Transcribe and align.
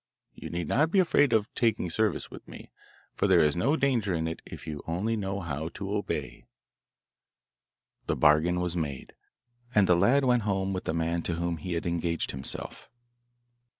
You 0.33 0.49
need 0.49 0.67
not 0.67 0.89
be 0.89 0.97
afraid 0.97 1.31
of 1.31 1.53
taking 1.53 1.91
service 1.91 2.31
with 2.31 2.47
me, 2.47 2.71
for 3.13 3.27
there 3.27 3.41
is 3.41 3.55
no 3.55 3.75
danger 3.75 4.15
in 4.15 4.27
it 4.27 4.41
if 4.47 4.65
you 4.65 4.81
only 4.87 5.15
know 5.15 5.41
how 5.41 5.69
to 5.75 5.93
obey.' 5.95 6.47
The 8.07 8.15
bargain 8.15 8.59
was 8.59 8.75
made, 8.75 9.13
and 9.75 9.85
the 9.85 9.95
lad 9.95 10.25
went 10.25 10.41
home 10.41 10.73
with 10.73 10.85
the 10.85 10.95
man 10.95 11.21
to 11.21 11.35
whom 11.35 11.57
he 11.57 11.73
had 11.73 11.85
engaged 11.85 12.31
himself. 12.31 12.89